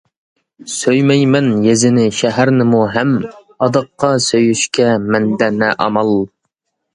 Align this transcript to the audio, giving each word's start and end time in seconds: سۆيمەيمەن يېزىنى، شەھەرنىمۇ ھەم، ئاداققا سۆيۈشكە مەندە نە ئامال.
سۆيمەيمەن 0.75 1.49
يېزىنى، 1.65 2.05
شەھەرنىمۇ 2.19 2.79
ھەم، 2.95 3.11
ئاداققا 3.27 4.11
سۆيۈشكە 4.29 4.89
مەندە 5.05 5.51
نە 5.61 5.71
ئامال. 5.85 6.13